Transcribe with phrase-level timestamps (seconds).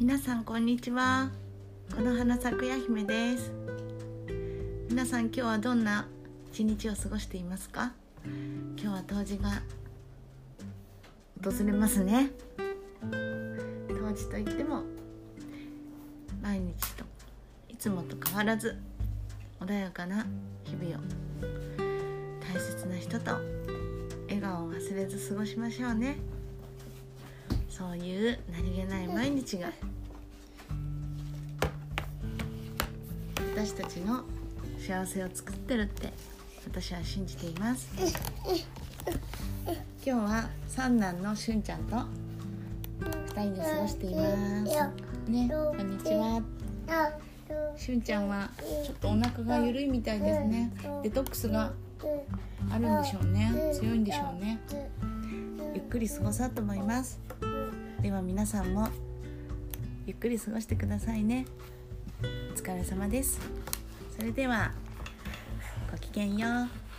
[0.00, 1.28] 皆さんにちは。
[1.94, 3.52] この花咲くや姫です。
[4.88, 6.08] 皆さん今日はどんな
[6.50, 7.92] 一日を過ごしていますか？
[8.24, 8.32] 今
[8.78, 9.60] 日は冬至が
[11.44, 12.30] 訪れますね。
[13.88, 14.84] 冬至といっても
[16.42, 17.04] 毎日と
[17.68, 18.78] いつもと変わらず
[19.60, 20.26] 穏やかな
[20.64, 21.00] 日々を
[22.40, 23.32] 大切な人と
[24.28, 26.16] 笑顔を忘れず過ごしましょうね。
[27.68, 28.99] そういう何気ない
[29.40, 29.68] 毎日が
[33.56, 34.22] 私たちの
[34.78, 36.12] 幸せを作ってるって
[36.66, 37.88] 私は信じています。
[40.04, 41.96] 今日は三男のしゅんちゃんと
[43.34, 44.22] 二人で過ごしていま
[44.66, 45.30] す。
[45.30, 46.42] ねこんにちは。
[47.78, 48.50] しゅんちゃんは
[48.84, 50.70] ちょっとお腹が緩いみたいですね。
[51.02, 51.72] デトックスが
[52.70, 53.72] あるんでしょうね。
[53.72, 54.60] 強いんでしょうね。
[55.74, 57.18] ゆっくり過ごそうと思います。
[58.02, 58.88] では皆さんも
[60.06, 61.46] ゆっくり過ごしてくださいね。
[62.52, 63.38] お疲れ様です。
[64.16, 64.72] それでは
[65.90, 66.89] ごきげんよう。